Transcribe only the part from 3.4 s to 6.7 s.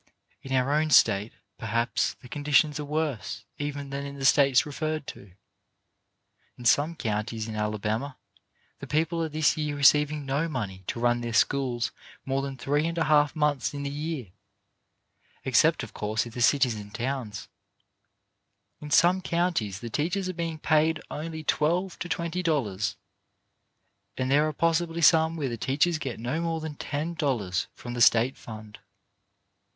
even than in the states referred to. In